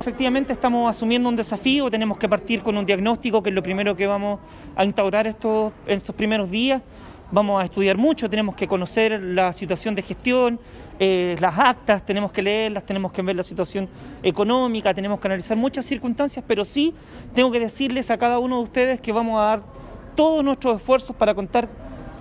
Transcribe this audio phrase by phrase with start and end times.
[0.00, 3.94] Efectivamente estamos asumiendo un desafío, tenemos que partir con un diagnóstico, que es lo primero
[3.94, 4.40] que vamos
[4.74, 6.80] a instaurar estos, en estos primeros días.
[7.30, 10.58] Vamos a estudiar mucho, tenemos que conocer la situación de gestión,
[10.98, 13.90] eh, las actas, tenemos que leerlas, tenemos que ver la situación
[14.22, 16.94] económica, tenemos que analizar muchas circunstancias, pero sí
[17.34, 19.62] tengo que decirles a cada uno de ustedes que vamos a dar
[20.14, 21.68] todos nuestros esfuerzos para contar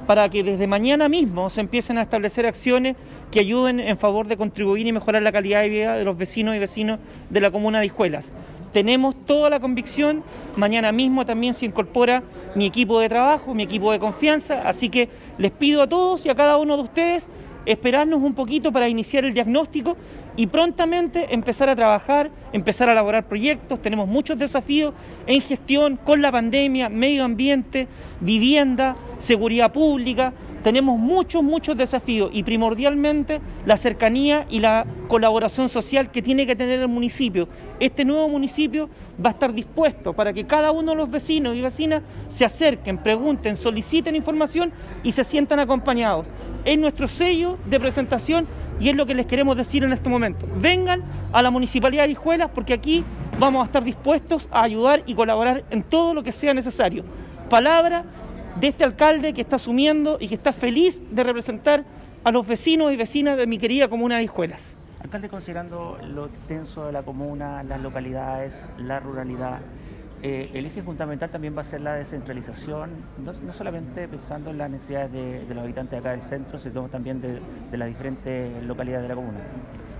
[0.09, 2.95] para que desde mañana mismo se empiecen a establecer acciones
[3.29, 6.55] que ayuden en favor de contribuir y mejorar la calidad de vida de los vecinos
[6.55, 6.99] y vecinos
[7.29, 8.31] de la comuna de Hijuelas.
[8.73, 10.23] Tenemos toda la convicción,
[10.55, 12.23] mañana mismo también se incorpora
[12.55, 16.29] mi equipo de trabajo, mi equipo de confianza, así que les pido a todos y
[16.29, 17.29] a cada uno de ustedes
[17.65, 19.97] esperarnos un poquito para iniciar el diagnóstico
[20.35, 23.81] y prontamente empezar a trabajar, empezar a elaborar proyectos.
[23.81, 24.93] Tenemos muchos desafíos
[25.27, 27.87] en gestión con la pandemia, medio ambiente,
[28.21, 30.33] vivienda, seguridad pública.
[30.63, 36.55] Tenemos muchos, muchos desafíos y primordialmente la cercanía y la colaboración social que tiene que
[36.55, 37.47] tener el municipio.
[37.79, 38.89] Este nuevo municipio
[39.23, 42.97] va a estar dispuesto para que cada uno de los vecinos y vecinas se acerquen,
[42.97, 46.27] pregunten, soliciten información y se sientan acompañados.
[46.65, 48.45] Es nuestro sello de presentación
[48.81, 50.45] y es lo que les queremos decir en este momento.
[50.59, 53.03] Vengan a la Municipalidad de Hijuelas porque aquí
[53.39, 57.03] vamos a estar dispuestos a ayudar y colaborar en todo lo que sea necesario.
[57.49, 58.03] Palabra
[58.59, 61.85] de este alcalde que está asumiendo y que está feliz de representar
[62.23, 64.75] a los vecinos y vecinas de mi querida comuna de Hijuelas.
[65.01, 69.59] Alcalde, considerando lo extenso de la comuna, las localidades, la ruralidad,
[70.21, 72.89] eh, el eje fundamental también va a ser la descentralización,
[73.23, 77.21] no, solamente pensando en las necesidades de, los habitantes de acá del centro, sino también
[77.21, 77.39] de,
[77.71, 79.39] de las diferentes localidades de la comuna.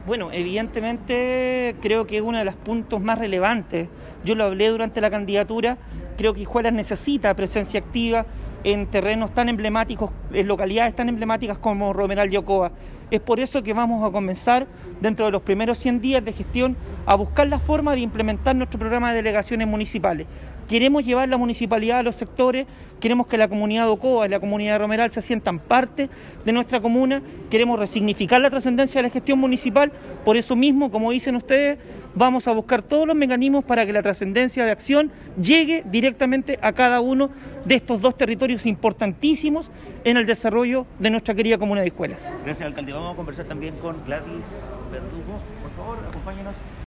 [0.06, 3.88] Bueno, evidentemente creo que es uno de los puntos más relevantes.
[4.26, 5.78] Yo lo hablé durante la candidatura,
[6.18, 8.26] creo que Hijuelas necesita presencia activa
[8.64, 12.72] en terrenos tan emblemáticos, en localidades tan emblemáticas como Romeral y Ocoa.
[13.12, 14.68] Es por eso que vamos a comenzar,
[15.02, 18.80] dentro de los primeros 100 días de gestión, a buscar la forma de implementar nuestro
[18.80, 20.28] programa de delegaciones municipales.
[20.68, 22.68] Queremos llevar la municipalidad a los sectores,
[23.00, 26.10] queremos que la comunidad de Ocoa y la comunidad de Romeral se sientan parte
[26.46, 29.92] de nuestra comuna, queremos resignificar la trascendencia de la gestión municipal,
[30.24, 31.80] por eso mismo, como dicen ustedes,
[32.14, 36.72] vamos a buscar todos los mecanismos para que la trascendencia de acción llegue directamente a
[36.74, 37.32] cada uno
[37.66, 39.72] de estos dos territorios importantísimos
[40.04, 42.30] en el desarrollo de nuestra querida comuna de Hijuelas.
[42.46, 42.94] Gracias, alcalde.
[43.00, 45.40] Vamos a conversar también con Gladys Verdugo.
[45.64, 46.54] Por favor, acompáñenos.